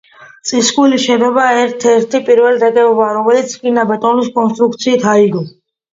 [0.51, 5.45] წისქვილის შენობა ერთ-ერთი პირველი ნაგებობაა, რომელიც რკინა-ბეტონის კონსტრუქციით აიგო.